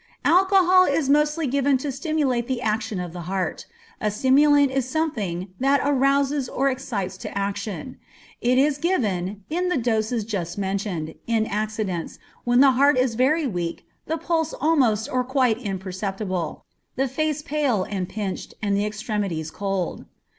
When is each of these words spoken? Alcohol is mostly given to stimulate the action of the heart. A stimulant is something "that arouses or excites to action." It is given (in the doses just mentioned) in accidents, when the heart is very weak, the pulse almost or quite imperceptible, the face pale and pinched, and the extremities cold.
Alcohol 0.25 0.85
is 0.85 1.09
mostly 1.11 1.45
given 1.45 1.77
to 1.77 1.91
stimulate 1.91 2.47
the 2.47 2.59
action 2.59 2.99
of 2.99 3.13
the 3.13 3.29
heart. 3.29 3.67
A 4.01 4.09
stimulant 4.09 4.71
is 4.71 4.89
something 4.89 5.49
"that 5.59 5.79
arouses 5.85 6.49
or 6.49 6.71
excites 6.71 7.17
to 7.17 7.37
action." 7.37 7.99
It 8.41 8.57
is 8.57 8.79
given 8.79 9.43
(in 9.51 9.69
the 9.69 9.77
doses 9.77 10.25
just 10.25 10.57
mentioned) 10.57 11.13
in 11.27 11.45
accidents, 11.45 12.17
when 12.45 12.61
the 12.61 12.71
heart 12.71 12.97
is 12.97 13.13
very 13.13 13.45
weak, 13.45 13.85
the 14.07 14.17
pulse 14.17 14.53
almost 14.59 15.07
or 15.07 15.23
quite 15.23 15.59
imperceptible, 15.59 16.65
the 16.95 17.07
face 17.07 17.43
pale 17.43 17.83
and 17.83 18.09
pinched, 18.09 18.55
and 18.59 18.75
the 18.75 18.87
extremities 18.87 19.51
cold. 19.51 20.05